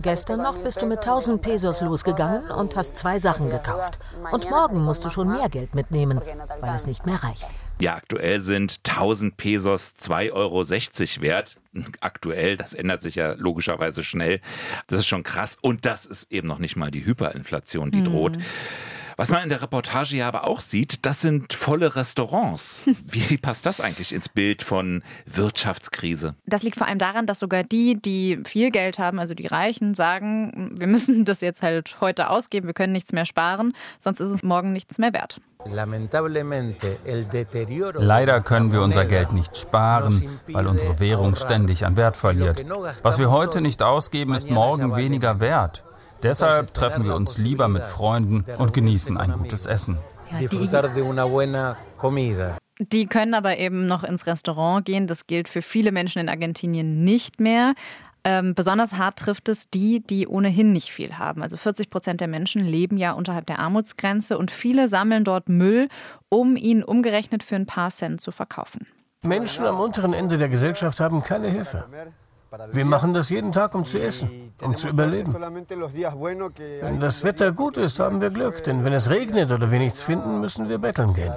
Gestern 0.02 0.42
noch 0.42 0.58
bist 0.64 0.82
du 0.82 0.86
mit 0.86 1.00
1000 1.00 1.42
Pesos 1.42 1.82
losgegangen 1.82 2.50
und 2.52 2.78
hast 2.78 2.96
zwei 2.96 3.20
Sachen 3.20 3.50
gekauft. 3.50 4.00
Und 4.32 4.50
morgen 4.50 4.84
musst 4.84 5.04
du 5.04 5.10
schon 5.10 5.28
mehr 5.28 5.50
Geld 5.50 5.76
mitnehmen, 5.76 6.22
weil 6.62 6.76
es 6.76 6.88
nicht 6.88 7.06
mehr 7.06 7.22
reicht. 7.22 7.48
Ja, 7.82 7.96
aktuell 7.96 8.40
sind 8.40 8.80
1000 8.88 9.36
Pesos 9.38 9.96
2,60 10.00 10.32
Euro 10.34 10.64
wert. 11.24 11.58
Aktuell, 12.00 12.56
das 12.56 12.74
ändert 12.74 13.02
sich 13.02 13.16
ja 13.16 13.34
logischerweise 13.34 14.04
schnell. 14.04 14.40
Das 14.88 15.00
ist 15.00 15.08
schon 15.08 15.24
krass. 15.24 15.58
Und 15.62 15.86
das 15.86 16.06
ist 16.06 16.32
eben 16.32 16.48
noch 16.48 16.60
nicht 16.60 16.76
mal 16.76 16.92
die 16.92 17.06
Hyperinflation, 17.06 17.92
die 17.92 18.00
mhm. 18.00 18.06
droht. 18.06 18.38
Was 19.18 19.30
man 19.30 19.44
in 19.44 19.50
der 19.50 19.62
Reportage 19.62 20.16
ja 20.16 20.28
aber 20.28 20.48
auch 20.48 20.62
sieht, 20.62 21.06
das 21.06 21.22
sind 21.22 21.54
volle 21.54 21.96
Restaurants. 21.96 22.84
Wie 23.06 23.38
passt 23.38 23.66
das 23.66 23.82
eigentlich 23.82 24.14
ins 24.14 24.30
Bild 24.30 24.62
von 24.62 25.04
Wirtschaftskrise? 25.26 26.36
Das 26.46 26.64
liegt 26.64 26.78
vor 26.78 26.88
allem 26.88 27.00
daran, 27.00 27.28
dass 27.28 27.40
sogar 27.40 27.64
die, 27.64 28.02
die 28.02 28.40
viel 28.46 28.72
Geld 28.72 29.00
haben, 29.00 29.20
also 29.20 29.34
die 29.34 29.48
Reichen, 29.48 29.96
sagen, 29.96 30.72
wir 30.76 30.88
müssen 30.88 31.26
das 31.26 31.42
jetzt 31.42 31.62
halt 31.62 31.98
heute 32.02 32.30
ausgeben, 32.30 32.68
wir 32.68 32.74
können 32.74 32.94
nichts 32.94 33.12
mehr 33.12 33.26
sparen, 33.26 33.74
sonst 34.00 34.20
ist 34.20 34.30
es 34.30 34.44
morgen 34.44 34.74
nichts 34.74 34.98
mehr 34.98 35.14
wert. 35.14 35.40
Leider 37.94 38.42
können 38.42 38.72
wir 38.72 38.82
unser 38.82 39.06
Geld 39.06 39.32
nicht 39.32 39.58
sparen, 39.58 40.40
weil 40.48 40.66
unsere 40.68 41.00
Währung 41.00 41.36
ständig 41.36 41.86
an 41.86 41.98
Wert 41.98 42.18
verliert. 42.18 42.64
Was 43.04 43.20
wir 43.20 43.30
heute 43.30 43.62
nicht 43.62 43.84
ausgeben, 43.84 44.34
ist 44.34 44.50
morgen 44.50 44.96
weniger 44.96 45.40
wert. 45.40 45.84
Deshalb 46.24 46.74
treffen 46.74 47.06
wir 47.06 47.16
uns 47.16 47.38
lieber 47.38 47.68
mit 47.68 47.84
Freunden 47.84 48.46
und 48.58 48.74
genießen 48.74 49.18
ein 49.18 49.32
gutes 49.34 49.66
Essen. 49.66 49.98
Die 52.80 53.06
können 53.06 53.34
aber 53.34 53.58
eben 53.58 53.86
noch 53.86 54.04
ins 54.04 54.26
Restaurant 54.26 54.86
gehen. 54.86 55.08
Das 55.08 55.28
gilt 55.28 55.48
für 55.50 55.62
viele 55.62 55.92
Menschen 55.92 56.20
in 56.20 56.30
Argentinien 56.30 57.04
nicht 57.04 57.40
mehr. 57.40 57.74
Ähm, 58.24 58.54
besonders 58.54 58.94
hart 58.94 59.18
trifft 59.18 59.50
es 59.50 59.70
die, 59.70 60.02
die 60.02 60.28
ohnehin 60.28 60.72
nicht 60.72 60.92
viel 60.92 61.18
haben. 61.18 61.42
Also 61.42 61.58
40 61.58 61.90
Prozent 61.90 62.22
der 62.22 62.28
Menschen 62.28 62.64
leben 62.64 62.98
ja 62.98 63.14
unterhalb 63.14 63.48
der 63.48 63.60
Armutsgrenze 63.60 64.38
und 64.38 64.52
viele 64.52 64.88
sammeln 64.88 65.24
dort 65.24 65.50
Müll, 65.50 65.90
um 66.30 66.56
ihn 66.56 66.84
umgerechnet 66.84 67.44
für 67.44 67.56
ein 67.56 67.66
paar 67.66 67.90
Cent 67.90 68.22
zu 68.22 68.32
verkaufen. 68.32 68.86
Menschen 69.24 69.66
am 69.66 69.80
unteren 69.80 70.14
Ende 70.14 70.38
der 70.38 70.50
Gesellschaft 70.50 71.00
haben 71.00 71.24
keine 71.24 71.50
Hilfe. 71.50 71.86
Wir 72.74 72.86
machen 72.86 73.14
das 73.14 73.30
jeden 73.30 73.52
Tag, 73.52 73.74
um 73.76 73.86
zu 73.86 73.98
essen, 73.98 74.52
um 74.62 74.76
zu 74.76 74.90
überleben. 74.90 75.34
Wenn 75.34 77.00
das 77.00 77.24
Wetter 77.24 77.52
gut 77.54 77.78
ist, 77.78 78.00
haben 78.00 78.20
wir 78.20 78.30
Glück, 78.30 78.64
denn 78.66 78.84
wenn 78.84 78.92
es 78.92 79.10
regnet 79.10 79.52
oder 79.52 79.72
wir 79.72 79.80
nichts 79.80 80.02
finden, 80.02 80.42
müssen 80.42 80.68
wir 80.68 80.78
betteln 80.78 81.14
gehen. 81.14 81.34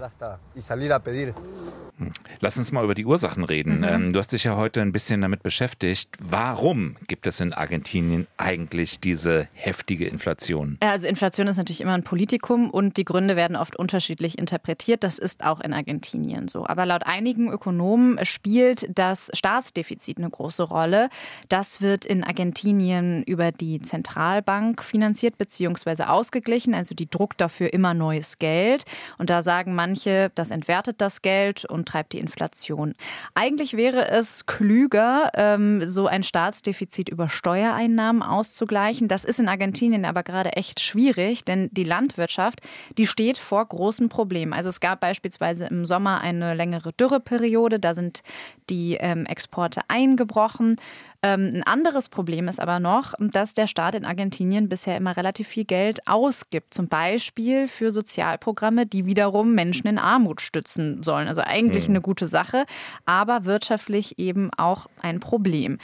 Lass 2.40 2.58
uns 2.58 2.72
mal 2.72 2.84
über 2.84 2.94
die 2.94 3.06
Ursachen 3.06 3.44
reden. 3.44 3.78
Mhm. 3.78 3.84
Ähm, 3.84 4.12
du 4.12 4.18
hast 4.18 4.32
dich 4.32 4.44
ja 4.44 4.56
heute 4.56 4.82
ein 4.82 4.92
bisschen 4.92 5.20
damit 5.20 5.42
beschäftigt. 5.42 6.10
Warum 6.18 6.96
gibt 7.06 7.26
es 7.26 7.40
in 7.40 7.52
Argentinien 7.52 8.26
eigentlich 8.36 9.00
diese 9.00 9.48
heftige 9.52 10.06
Inflation? 10.06 10.76
Also 10.80 11.06
Inflation 11.06 11.46
ist 11.46 11.56
natürlich 11.56 11.80
immer 11.80 11.94
ein 11.94 12.02
Politikum 12.02 12.70
und 12.70 12.96
die 12.96 13.04
Gründe 13.04 13.36
werden 13.36 13.56
oft 13.56 13.76
unterschiedlich 13.76 14.38
interpretiert. 14.38 15.04
Das 15.04 15.18
ist 15.18 15.44
auch 15.44 15.60
in 15.60 15.72
Argentinien 15.72 16.48
so. 16.48 16.66
Aber 16.66 16.84
laut 16.84 17.06
einigen 17.06 17.50
Ökonomen 17.50 18.24
spielt 18.24 18.86
das 18.92 19.30
Staatsdefizit 19.32 20.18
eine 20.18 20.30
große 20.30 20.64
Rolle. 20.64 21.08
Das 21.48 21.80
wird 21.80 22.04
in 22.04 22.24
Argentinien 22.24 23.22
über 23.22 23.52
die 23.52 23.80
Zentralbank 23.80 24.82
finanziert 24.82 25.38
bzw. 25.38 26.04
ausgeglichen. 26.04 26.74
Also 26.74 26.94
die 26.94 27.08
druckt 27.08 27.40
dafür 27.40 27.72
immer 27.72 27.94
neues 27.94 28.38
Geld. 28.38 28.84
Und 29.18 29.30
da 29.30 29.42
sagen 29.42 29.74
manche, 29.74 30.32
das 30.34 30.50
entwertet 30.50 31.00
das 31.00 31.22
Geld 31.22 31.64
und 31.64 31.83
treibt 31.84 32.12
die 32.12 32.18
Inflation. 32.18 32.94
Eigentlich 33.34 33.76
wäre 33.76 34.08
es 34.08 34.46
klüger, 34.46 35.30
ähm, 35.34 35.86
so 35.86 36.06
ein 36.06 36.22
Staatsdefizit 36.22 37.08
über 37.08 37.28
Steuereinnahmen 37.28 38.22
auszugleichen. 38.22 39.08
Das 39.08 39.24
ist 39.24 39.40
in 39.40 39.48
Argentinien 39.48 40.04
aber 40.04 40.22
gerade 40.22 40.52
echt 40.52 40.80
schwierig, 40.80 41.44
denn 41.44 41.68
die 41.72 41.84
Landwirtschaft, 41.84 42.60
die 42.98 43.06
steht 43.06 43.38
vor 43.38 43.64
großen 43.66 44.08
Problemen. 44.08 44.52
Also 44.52 44.68
es 44.68 44.80
gab 44.80 45.00
beispielsweise 45.00 45.66
im 45.66 45.84
Sommer 45.84 46.20
eine 46.20 46.54
längere 46.54 46.92
Dürreperiode, 46.92 47.78
da 47.80 47.94
sind 47.94 48.22
die 48.70 48.96
ähm, 49.00 49.26
Exporte 49.26 49.82
eingebrochen. 49.88 50.76
Ähm, 51.24 51.52
ein 51.54 51.62
anderes 51.62 52.10
Problem 52.10 52.48
ist 52.48 52.60
aber 52.60 52.80
noch, 52.80 53.14
dass 53.18 53.54
der 53.54 53.66
Staat 53.66 53.94
in 53.94 54.04
Argentinien 54.04 54.68
bisher 54.68 54.98
immer 54.98 55.16
relativ 55.16 55.48
viel 55.48 55.64
Geld 55.64 56.06
ausgibt. 56.06 56.74
Zum 56.74 56.88
Beispiel 56.88 57.66
für 57.66 57.92
Sozialprogramme, 57.92 58.84
die 58.84 59.06
wiederum 59.06 59.54
Menschen 59.54 59.86
in 59.86 59.96
Armut 59.96 60.42
stützen 60.42 61.02
sollen. 61.02 61.26
Also 61.26 61.40
eigentlich 61.40 61.88
mhm. 61.88 61.94
eine 61.94 62.02
gute 62.02 62.26
Sache, 62.26 62.66
aber 63.06 63.46
wirtschaftlich 63.46 64.18
eben 64.18 64.50
auch 64.58 64.86
ein 65.00 65.18
Problem 65.18 65.78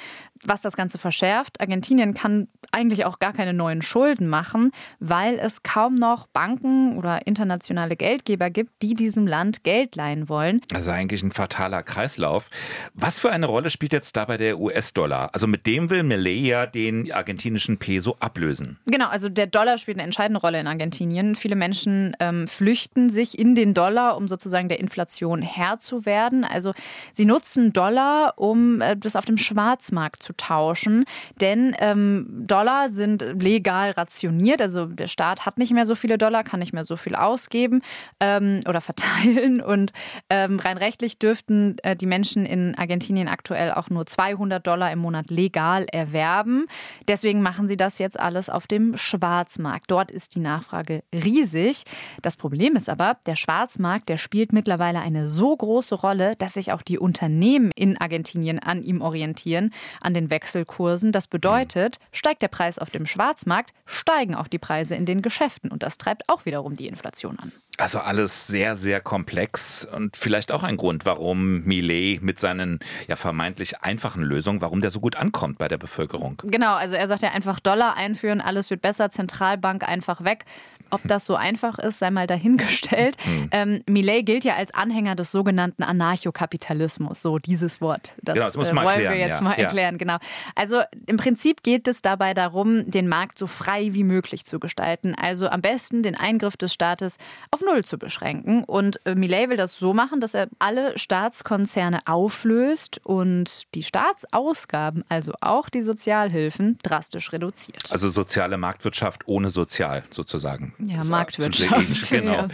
was 0.44 0.62
das 0.62 0.76
Ganze 0.76 0.98
verschärft. 0.98 1.60
Argentinien 1.60 2.14
kann 2.14 2.48
eigentlich 2.72 3.04
auch 3.04 3.18
gar 3.18 3.32
keine 3.32 3.52
neuen 3.52 3.82
Schulden 3.82 4.28
machen, 4.28 4.72
weil 4.98 5.38
es 5.38 5.62
kaum 5.62 5.94
noch 5.94 6.26
Banken 6.28 6.96
oder 6.96 7.26
internationale 7.26 7.96
Geldgeber 7.96 8.50
gibt, 8.50 8.70
die 8.82 8.94
diesem 8.94 9.26
Land 9.26 9.64
Geld 9.64 9.96
leihen 9.96 10.28
wollen. 10.28 10.60
Also 10.72 10.90
eigentlich 10.90 11.22
ein 11.22 11.32
fataler 11.32 11.82
Kreislauf. 11.82 12.48
Was 12.94 13.18
für 13.18 13.30
eine 13.30 13.46
Rolle 13.46 13.70
spielt 13.70 13.92
jetzt 13.92 14.16
dabei 14.16 14.36
der 14.36 14.58
US-Dollar? 14.58 15.30
Also 15.32 15.46
mit 15.46 15.66
dem 15.66 15.90
will 15.90 16.02
Milei 16.02 16.30
ja 16.30 16.66
den 16.66 17.10
argentinischen 17.12 17.78
Peso 17.78 18.16
ablösen. 18.20 18.78
Genau, 18.86 19.08
also 19.08 19.28
der 19.28 19.46
Dollar 19.46 19.78
spielt 19.78 19.96
eine 19.96 20.04
entscheidende 20.04 20.40
Rolle 20.40 20.60
in 20.60 20.66
Argentinien. 20.66 21.34
Viele 21.34 21.56
Menschen 21.56 22.16
ähm, 22.20 22.46
flüchten 22.46 23.10
sich 23.10 23.38
in 23.38 23.54
den 23.54 23.74
Dollar, 23.74 24.16
um 24.16 24.28
sozusagen 24.28 24.68
der 24.68 24.80
Inflation 24.80 25.42
Herr 25.42 25.78
zu 25.78 26.06
werden. 26.06 26.44
Also 26.44 26.72
sie 27.12 27.24
nutzen 27.24 27.72
Dollar, 27.72 28.34
um 28.36 28.80
äh, 28.80 28.96
das 28.96 29.16
auf 29.16 29.24
dem 29.24 29.36
Schwarzmarkt 29.36 30.22
zu 30.22 30.29
tauschen. 30.36 31.04
Denn 31.40 31.74
ähm, 31.78 32.26
Dollar 32.46 32.88
sind 32.88 33.22
legal 33.40 33.92
rationiert. 33.92 34.60
Also 34.60 34.86
der 34.86 35.08
Staat 35.08 35.46
hat 35.46 35.58
nicht 35.58 35.72
mehr 35.72 35.86
so 35.86 35.94
viele 35.94 36.18
Dollar, 36.18 36.44
kann 36.44 36.60
nicht 36.60 36.72
mehr 36.72 36.84
so 36.84 36.96
viel 36.96 37.14
ausgeben 37.14 37.82
ähm, 38.20 38.60
oder 38.68 38.80
verteilen. 38.90 39.60
Und 39.60 39.92
ähm, 40.28 40.58
rein 40.58 40.78
rechtlich 40.78 41.18
dürften 41.18 41.76
äh, 41.82 41.96
die 41.96 42.06
Menschen 42.06 42.44
in 42.46 42.74
Argentinien 42.76 43.28
aktuell 43.28 43.72
auch 43.72 43.90
nur 43.90 44.06
200 44.06 44.66
Dollar 44.66 44.92
im 44.92 45.00
Monat 45.00 45.30
legal 45.30 45.86
erwerben. 45.90 46.66
Deswegen 47.08 47.42
machen 47.42 47.68
sie 47.68 47.76
das 47.76 47.98
jetzt 47.98 48.18
alles 48.18 48.48
auf 48.48 48.66
dem 48.66 48.96
Schwarzmarkt. 48.96 49.90
Dort 49.90 50.10
ist 50.10 50.34
die 50.34 50.40
Nachfrage 50.40 51.02
riesig. 51.12 51.84
Das 52.22 52.36
Problem 52.36 52.76
ist 52.76 52.88
aber, 52.88 53.18
der 53.26 53.36
Schwarzmarkt, 53.36 54.08
der 54.08 54.16
spielt 54.16 54.52
mittlerweile 54.52 55.00
eine 55.00 55.28
so 55.28 55.56
große 55.56 55.94
Rolle, 55.94 56.34
dass 56.36 56.54
sich 56.54 56.72
auch 56.72 56.82
die 56.82 56.98
Unternehmen 56.98 57.70
in 57.74 57.98
Argentinien 57.98 58.58
an 58.58 58.82
ihm 58.82 59.00
orientieren, 59.00 59.72
an 60.00 60.14
den 60.14 60.19
den 60.20 60.30
Wechselkursen. 60.30 61.12
Das 61.12 61.26
bedeutet, 61.26 61.98
steigt 62.12 62.42
der 62.42 62.48
Preis 62.48 62.78
auf 62.78 62.90
dem 62.90 63.06
Schwarzmarkt, 63.06 63.72
steigen 63.86 64.34
auch 64.34 64.48
die 64.48 64.58
Preise 64.58 64.94
in 64.94 65.06
den 65.06 65.22
Geschäften. 65.22 65.70
Und 65.70 65.82
das 65.82 65.98
treibt 65.98 66.28
auch 66.28 66.44
wiederum 66.44 66.76
die 66.76 66.86
Inflation 66.86 67.38
an. 67.38 67.52
Also 67.80 67.98
alles 67.98 68.46
sehr, 68.46 68.76
sehr 68.76 69.00
komplex 69.00 69.86
und 69.96 70.16
vielleicht 70.16 70.52
auch 70.52 70.62
ein 70.62 70.76
Grund, 70.76 71.06
warum 71.06 71.62
Millet 71.64 72.22
mit 72.22 72.38
seinen 72.38 72.78
ja 73.08 73.16
vermeintlich 73.16 73.80
einfachen 73.80 74.22
Lösungen, 74.22 74.60
warum 74.60 74.82
der 74.82 74.90
so 74.90 75.00
gut 75.00 75.16
ankommt 75.16 75.56
bei 75.56 75.66
der 75.66 75.78
Bevölkerung. 75.78 76.36
Genau, 76.44 76.74
also 76.74 76.94
er 76.94 77.08
sagt 77.08 77.22
ja 77.22 77.30
einfach 77.30 77.58
Dollar 77.58 77.96
einführen, 77.96 78.42
alles 78.42 78.68
wird 78.68 78.82
besser, 78.82 79.10
Zentralbank 79.10 79.88
einfach 79.88 80.24
weg. 80.24 80.44
Ob 80.90 81.00
das 81.04 81.24
so 81.24 81.36
einfach 81.36 81.78
ist, 81.78 82.00
sei 82.00 82.10
mal 82.10 82.26
dahingestellt. 82.26 83.16
Hm. 83.30 83.48
Ähm, 83.52 83.82
Millet 83.86 84.24
gilt 84.24 84.44
ja 84.44 84.56
als 84.56 84.72
Anhänger 84.72 85.14
des 85.14 85.30
sogenannten 85.30 85.82
Anarchokapitalismus, 85.82 87.20
so 87.20 87.38
dieses 87.38 87.80
Wort. 87.80 88.14
Das, 88.22 88.34
genau, 88.34 88.46
das 88.46 88.56
muss 88.56 88.70
äh, 88.70 88.76
wollen 88.76 88.86
erklären, 88.86 89.12
wir 89.12 89.20
jetzt 89.20 89.36
ja. 89.36 89.40
mal 89.40 89.52
erklären, 89.54 89.94
ja. 89.94 89.98
genau. 89.98 90.16
Also 90.54 90.82
im 91.06 91.16
Prinzip 91.16 91.62
geht 91.62 91.86
es 91.86 92.02
dabei 92.02 92.32
darum, 92.32 92.90
den 92.90 93.08
Markt 93.08 93.38
so 93.38 93.46
frei 93.46 93.90
wie 93.92 94.04
möglich 94.04 94.46
zu 94.46 94.58
gestalten. 94.58 95.14
Also 95.14 95.48
am 95.48 95.60
besten 95.60 96.02
den 96.02 96.16
Eingriff 96.16 96.56
des 96.56 96.72
Staates 96.72 97.18
auf 97.50 97.60
Null 97.70 97.84
zu 97.84 97.98
beschränken. 97.98 98.64
Und 98.64 99.00
äh, 99.04 99.14
Millet 99.14 99.50
will 99.50 99.56
das 99.56 99.78
so 99.78 99.94
machen, 99.94 100.20
dass 100.20 100.34
er 100.34 100.48
alle 100.58 100.98
Staatskonzerne 100.98 102.00
auflöst 102.06 103.00
und 103.04 103.74
die 103.74 103.82
Staatsausgaben, 103.82 105.04
also 105.08 105.32
auch 105.40 105.68
die 105.68 105.82
Sozialhilfen, 105.82 106.78
drastisch 106.82 107.32
reduziert. 107.32 107.90
Also 107.90 108.08
soziale 108.08 108.56
Marktwirtschaft 108.56 109.26
ohne 109.26 109.48
Sozial 109.48 110.02
sozusagen. 110.10 110.74
Ja, 110.78 111.04
Marktwirtschaft. 111.04 112.10
Genau. 112.10 112.32
Ja. 112.32 112.48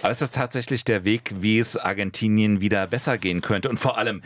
Aber 0.00 0.10
ist 0.10 0.22
das 0.22 0.30
tatsächlich 0.30 0.84
der 0.84 1.04
Weg, 1.04 1.32
wie 1.40 1.58
es 1.58 1.76
Argentinien 1.76 2.60
wieder 2.60 2.86
besser 2.86 3.18
gehen 3.18 3.40
könnte? 3.40 3.68
Und 3.68 3.78
vor 3.78 3.98
allem, 3.98 4.22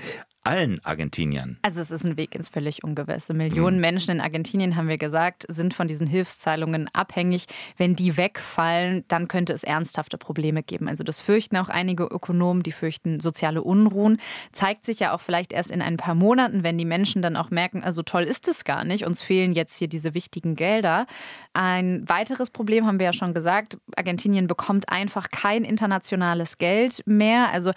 allen 0.47 0.81
Argentiniern. 0.85 1.59
Also 1.62 1.81
es 1.81 1.91
ist 1.91 2.05
ein 2.05 2.17
Weg 2.17 2.35
ins 2.35 2.49
völlig 2.49 2.85
Ungewisse. 2.85 3.35
Millionen 3.35 3.76
mhm. 3.76 3.81
Menschen 3.83 4.11
in 4.12 4.21
Argentinien, 4.21 4.76
haben 4.76 4.88
wir 4.88 4.99
gesagt, 4.99 5.45
sind 5.49 5.75
von 5.75 5.88
diesen 5.88 6.07
Hilfszahlungen 6.07 6.88
abhängig. 6.93 7.47
Wenn 7.76 7.97
die 7.97 8.17
wegfallen, 8.17 9.05
dann 9.09 9.29
könnte 9.29 9.53
es 9.53 9.65
ernsthafte 9.65 10.19
Probleme 10.19 10.62
geben. 10.62 10.88
Also 10.88 11.05
das 11.05 11.21
fürchten 11.21 11.57
auch 11.57 11.69
einige 11.69 12.05
Ökonomen, 12.05 12.62
die 12.62 12.73
fürchten 12.73 13.21
soziale 13.21 13.62
Unruhen. 13.62 14.19
Zeigt 14.53 14.85
sich 14.85 15.00
ja 15.00 15.12
auch 15.12 15.21
vielleicht 15.21 15.53
erst 15.53 15.71
in 15.71 15.83
ein 15.83 15.97
paar 15.97 16.15
Monaten, 16.15 16.62
wenn 16.62 16.79
die 16.79 16.85
Menschen 16.85 17.23
dann 17.23 17.37
auch 17.37 17.50
merken, 17.50 17.83
also 17.83 18.03
toll 18.03 18.23
ist 18.23 18.49
es 18.49 18.65
gar 18.65 18.85
nicht, 18.85 19.05
uns 19.05 19.21
fehlen 19.21 19.53
jetzt 19.53 19.76
hier 19.76 19.88
diese 19.88 20.15
wichtigen 20.15 20.55
Gelder. 20.55 21.07
Ein 21.53 22.09
weiteres 22.09 22.50
Problem 22.50 22.87
haben 22.87 22.99
wir 22.99 23.07
ja 23.07 23.12
schon 23.12 23.35
gesagt, 23.35 23.79
Argentinien 23.97 24.47
bekommt 24.47 24.88
einfach 24.88 25.31
kein 25.31 25.65
internationales 25.65 26.59
Geld 26.59 27.03
mehr. 27.07 27.50
Also 27.50 27.73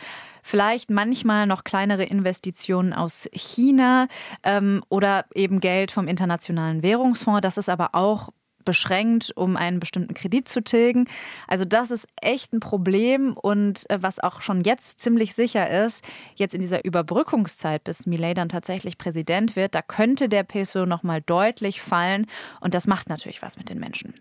vielleicht 0.49 0.89
manchmal 0.89 1.45
noch 1.45 1.63
kleinere 1.63 2.03
Investitionen 2.03 2.91
aus 2.91 3.29
China 3.33 4.07
ähm, 4.43 4.83
oder 4.89 5.25
eben 5.35 5.59
Geld 5.59 5.91
vom 5.91 6.07
Internationalen 6.07 6.81
Währungsfonds. 6.81 7.41
Das 7.41 7.57
ist 7.57 7.69
aber 7.69 7.93
auch 7.93 8.29
beschränkt, 8.65 9.31
um 9.35 9.57
einen 9.57 9.79
bestimmten 9.79 10.13
Kredit 10.13 10.47
zu 10.47 10.61
tilgen. 10.61 11.05
Also 11.47 11.65
das 11.65 11.91
ist 11.91 12.07
echt 12.21 12.53
ein 12.53 12.59
Problem 12.59 13.33
und 13.33 13.89
äh, 13.89 14.01
was 14.01 14.19
auch 14.19 14.41
schon 14.41 14.61
jetzt 14.61 14.99
ziemlich 14.99 15.33
sicher 15.33 15.85
ist, 15.85 16.03
jetzt 16.35 16.53
in 16.53 16.61
dieser 16.61 16.85
Überbrückungszeit, 16.85 17.83
bis 17.83 18.05
Millet 18.05 18.37
dann 18.37 18.49
tatsächlich 18.49 18.97
Präsident 18.97 19.55
wird, 19.55 19.75
da 19.75 19.81
könnte 19.81 20.29
der 20.29 20.43
Peso 20.43 20.85
noch 20.85 21.03
mal 21.03 21.21
deutlich 21.21 21.81
fallen 21.81 22.27
und 22.59 22.73
das 22.73 22.87
macht 22.87 23.09
natürlich 23.09 23.41
was 23.41 23.57
mit 23.57 23.69
den 23.69 23.79
Menschen. 23.79 24.13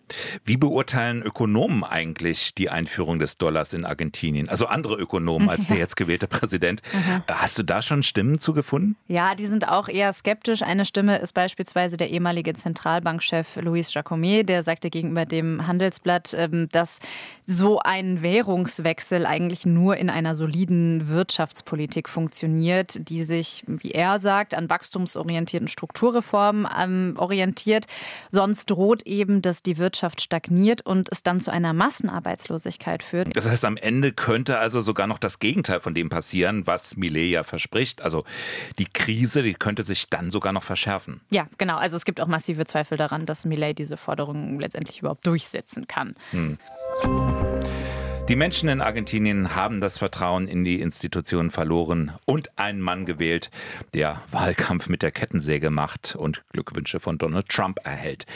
Wie 0.45 0.57
beurteilen 0.57 1.23
Ökonomen 1.23 1.85
eigentlich 1.85 2.55
die 2.55 2.71
Einführung 2.71 3.19
des 3.19 3.39
Dollars 3.39 3.73
in 3.73 3.85
Argentinien? 3.85 4.49
Also 4.49 4.67
andere 4.67 4.97
Ökonomen 4.97 5.49
als 5.49 5.67
der 5.69 5.77
jetzt 5.77 5.97
gewählte 5.97 6.27
Präsident. 6.27 6.83
Mhm. 6.93 7.23
Hast 7.29 7.59
du 7.59 7.63
da 7.63 7.83
schon 7.83 8.03
Stimmen 8.03 8.39
zugefunden? 8.39 8.97
Ja, 9.09 9.35
die 9.35 9.47
sind 9.47 9.69
auch 9.69 9.89
eher 9.89 10.13
skeptisch. 10.13 10.63
Eine 10.63 10.85
Stimme 10.85 11.19
ist 11.19 11.33
beispielsweise 11.33 11.97
der 11.97 12.11
ehemalige 12.11 12.55
Zentralbankchef 12.55 13.57
Luis 13.57 13.93
Jacomet, 14.29 14.49
der 14.49 14.63
sagte 14.63 14.91
gegenüber 14.91 15.27
dem 15.27 15.67
Handelsblatt, 15.67 16.35
ähm, 16.37 16.69
dass 16.71 17.01
so 17.47 17.79
ein 17.79 18.23
Währungswechsel 18.23 19.25
eigentlich 19.25 19.65
nur 19.65 19.97
in 19.97 20.11
einer 20.11 20.35
soliden 20.35 21.09
Wirtschaftspolitik 21.09 22.09
funktioniert, 22.09 23.09
die 23.09 23.25
sich, 23.25 23.65
wie 23.67 23.93
er 23.93 24.21
sagt, 24.21 24.55
an 24.55 24.69
wachstumsorientierten 24.69 25.69
Strukturreformen 25.69 26.69
ähm, 26.79 27.15
orientiert. 27.17 27.87
Sonst 28.31 28.71
droht 28.71 29.03
eben, 29.05 29.41
dass 29.41 29.63
die 29.63 29.79
Wirtschaft 29.79 30.21
stagniert 30.21 30.85
und 30.85 31.09
es 31.11 31.23
dann 31.23 31.41
zu 31.41 31.51
einer 31.51 31.73
Massenarbeitslosigkeit 31.73 33.03
führt. 33.03 33.35
Das 33.35 33.49
heißt, 33.49 33.65
am 33.65 33.77
Ende 33.77 34.13
könnte 34.13 34.59
also 34.59 34.81
sogar 34.81 35.07
noch 35.07 35.19
das 35.19 35.39
Gegenteil 35.39 35.81
von 35.81 35.95
dem 35.95 36.11
passieren, 36.11 36.67
was 36.67 36.97
Millet 36.97 37.31
ja 37.31 37.45
verspricht. 37.45 38.03
Also 38.03 38.25
die 38.79 38.87
Krise, 38.87 39.43
die 39.43 39.55
könnte 39.55 39.85
sich 39.85 40.11
dann 40.11 40.31
sogar 40.31 40.53
noch 40.53 40.63
verschärfen. 40.63 41.21
Ja, 41.31 41.47
genau. 41.57 41.77
Also 41.77 41.97
es 41.97 42.05
gibt 42.05 42.21
auch 42.21 42.27
massive 42.27 42.67
Zweifel 42.67 42.99
daran, 42.99 43.25
dass 43.25 43.47
Millet 43.47 43.79
diese 43.79 43.97
Forderungen 44.19 44.59
letztendlich 44.59 44.99
überhaupt 44.99 45.27
durchsetzen 45.27 45.87
kann. 45.87 46.15
Hm. 46.33 46.59
Die 48.29 48.37
Menschen 48.37 48.69
in 48.69 48.83
Argentinien 48.83 49.55
haben 49.55 49.81
das 49.81 49.97
Vertrauen 49.97 50.49
in 50.49 50.65
die 50.65 50.81
Institutionen 50.81 51.51
verloren 51.51 52.13
und 52.27 52.59
einen 52.59 52.81
Mann 52.81 53.07
gewählt, 53.07 53.51
der 53.95 54.21
Wahlkampf 54.31 54.89
mit 54.89 55.03
der 55.03 55.13
Kettensäge 55.13 55.71
macht 55.71 56.15
und 56.17 56.43
Glückwünsche 56.53 57.01
von 57.01 57.17
Donald 57.17 57.49
Trump 57.49 57.79
erhält. 57.85 58.27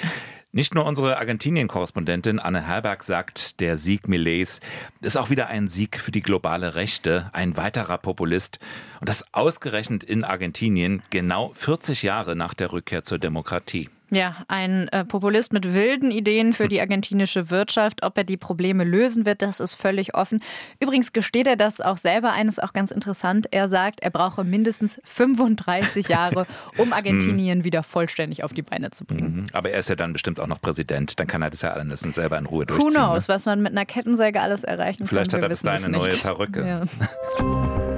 Nicht 0.53 0.75
nur 0.75 0.85
unsere 0.85 1.17
Argentinien-Korrespondentin 1.19 2.39
Anne 2.39 2.67
Herberg 2.67 3.03
sagt, 3.03 3.61
der 3.61 3.77
Sieg 3.77 4.07
Millets 4.07 4.61
ist 5.01 5.17
auch 5.17 5.31
wieder 5.31 5.49
ein 5.49 5.69
Sieg 5.69 5.99
für 5.99 6.13
die 6.13 6.23
globale 6.23 6.75
Rechte, 6.75 7.31
ein 7.33 7.57
weiterer 7.57 7.99
Populist. 7.99 8.61
Und 9.01 9.09
das 9.09 9.25
ausgerechnet 9.35 10.05
in 10.05 10.25
Argentinien 10.25 11.03
genau 11.11 11.53
40 11.55 12.03
Jahre 12.03 12.37
nach 12.37 12.55
der 12.55 12.73
Rückkehr 12.73 13.03
zur 13.03 13.19
Demokratie. 13.19 13.89
Ja, 14.13 14.37
ein 14.47 14.89
äh, 14.89 15.07
Populist 15.07 15.55
mit 15.55 15.73
wilden 15.73 16.11
Ideen 16.11 16.53
für 16.53 16.69
die 16.69 16.81
argentinische 16.81 17.49
Wirtschaft. 17.49 18.03
Ob 18.03 18.19
er 18.19 18.25
die 18.25 18.37
Probleme 18.37 18.85
lösen 18.85 19.25
wird, 19.25 19.41
das 19.41 19.59
ist 19.59 19.73
völlig 19.73 20.15
offen. 20.15 20.43
Übrigens 20.81 21.15
gesteht 21.15 21.47
er 21.47 21.57
das 21.57 21.81
auch 21.81 21.97
selber. 21.97 22.33
Eines 22.33 22.59
auch 22.59 22.75
ganz 22.75 22.91
interessant. 22.91 23.47
Er 23.53 23.71
sagt, 23.71 24.01
er 24.01 24.11
brauche 24.11 24.45
mindestens 24.45 25.01
35 25.05 26.09
Jahre, 26.09 26.47
um 26.77 26.93
Argentinien 26.93 27.61
hm. 27.61 27.65
wieder 27.65 27.83
vollständig 27.83 28.45
auf 28.45 28.53
die 28.53 28.61
Beine 28.61 28.91
zu 28.91 29.07
bringen. 29.07 29.37
Mhm. 29.37 29.47
Aber 29.55 29.71
er 29.71 29.81
ist 29.81 29.89
ja 29.89 29.97
dann 29.97 30.13
bestimmt 30.13 30.41
auch 30.41 30.47
noch 30.47 30.61
Präsident. 30.61 31.19
Dann 31.19 31.27
kann 31.27 31.41
er 31.41 31.49
das 31.49 31.63
ja 31.63 31.71
alles 31.71 32.01
selber 32.01 32.37
in 32.37 32.45
Ruhe 32.45 32.67
durchziehen. 32.67 32.91
Who 32.91 32.95
knows, 32.95 33.29
ne? 33.29 33.35
was 33.35 33.47
man 33.47 33.63
mit 33.63 33.73
einer 33.73 33.87
Kettensäge 33.87 34.43
alles 34.43 34.63
erreichen 34.63 35.07
Vielleicht 35.07 35.31
kann. 35.31 35.41
Vielleicht 35.41 35.43
hat 35.43 35.43
er 35.43 35.49
bis 35.49 35.63
dahin 35.63 35.85
eine 35.87 35.97
neue 35.97 36.17
Perücke. 36.17 36.67
Ja. 36.67 37.83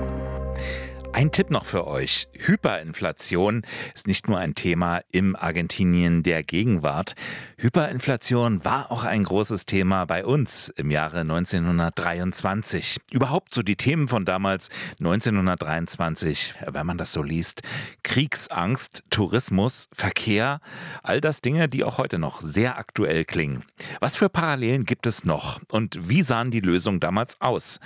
Ein 1.14 1.30
Tipp 1.30 1.50
noch 1.50 1.64
für 1.64 1.87
euch. 1.87 2.26
Hyperinflation 2.40 3.62
ist 3.94 4.09
nicht 4.09 4.26
nur 4.26 4.38
ein 4.38 4.56
Thema 4.56 5.00
im 5.12 5.37
Argentinien 5.37 6.25
der 6.25 6.42
Gegenwart. 6.42 7.14
Hyperinflation 7.56 8.64
war 8.64 8.90
auch 8.90 9.04
ein 9.04 9.23
großes 9.23 9.64
Thema 9.64 10.06
bei 10.06 10.25
uns 10.25 10.71
im 10.71 10.90
Jahre 10.90 11.21
1923. 11.21 12.99
Überhaupt 13.12 13.54
so 13.54 13.62
die 13.62 13.76
Themen 13.76 14.09
von 14.09 14.25
damals 14.25 14.71
1923, 14.99 16.54
wenn 16.66 16.85
man 16.85 16.99
das 16.99 17.12
so 17.12 17.23
liest. 17.23 17.62
Kriegsangst, 18.02 19.04
Tourismus, 19.11 19.87
Verkehr, 19.92 20.59
all 21.04 21.21
das 21.21 21.40
Dinge, 21.40 21.68
die 21.68 21.85
auch 21.85 21.99
heute 21.99 22.18
noch 22.18 22.42
sehr 22.42 22.76
aktuell 22.76 23.25
klingen. 23.25 23.62
Was 24.00 24.16
für 24.16 24.28
Parallelen 24.28 24.85
gibt 24.85 25.06
es 25.06 25.25
noch 25.25 25.61
und 25.71 26.09
wie 26.09 26.23
sahen 26.23 26.50
die 26.50 26.59
Lösungen 26.59 26.99
damals 26.99 27.40
aus? 27.40 27.78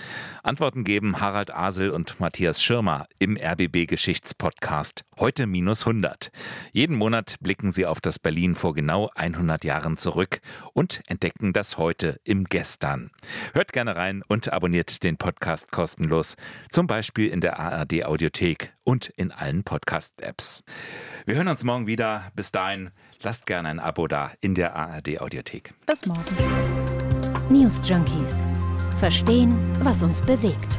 Antworten 0.42 0.82
geben 0.82 1.20
Harald 1.20 1.54
Asel 1.54 1.90
und 1.90 2.20
Matthias 2.20 2.62
Schirmer 2.62 3.06
im 3.18 3.36
RBB 3.36 3.86
Geschichtspodcast. 3.86 5.04
Heute 5.18 5.46
minus 5.46 5.86
100. 5.86 6.30
Jeden 6.72 6.96
Monat 6.96 7.36
blicken 7.40 7.72
sie 7.72 7.86
auf 7.86 8.00
das 8.00 8.18
Berlin 8.18 8.54
vor 8.54 8.74
genau 8.74 9.10
100 9.14 9.64
Jahren 9.64 9.96
zurück 9.96 10.40
und 10.72 11.02
entdecken 11.06 11.52
das 11.52 11.78
Heute 11.78 12.20
im 12.24 12.44
Gestern. 12.44 13.10
Hört 13.54 13.72
gerne 13.72 13.96
rein 13.96 14.22
und 14.28 14.52
abonniert 14.52 15.02
den 15.02 15.16
Podcast 15.16 15.70
kostenlos. 15.70 16.36
Zum 16.70 16.86
Beispiel 16.86 17.28
in 17.28 17.40
der 17.40 17.58
ARD 17.58 18.04
Audiothek 18.04 18.72
und 18.84 19.08
in 19.16 19.32
allen 19.32 19.64
Podcast-Apps. 19.64 20.62
Wir 21.26 21.36
hören 21.36 21.48
uns 21.48 21.64
morgen 21.64 21.86
wieder. 21.86 22.30
Bis 22.34 22.52
dahin, 22.52 22.90
lasst 23.22 23.46
gerne 23.46 23.68
ein 23.68 23.80
Abo 23.80 24.06
da 24.06 24.32
in 24.40 24.54
der 24.54 24.74
ARD 24.74 25.20
Audiothek. 25.20 25.74
Bis 25.86 26.06
morgen. 26.06 26.36
News 27.50 27.80
Junkies. 27.84 28.46
Verstehen, 28.98 29.56
was 29.82 30.02
uns 30.02 30.20
bewegt. 30.20 30.78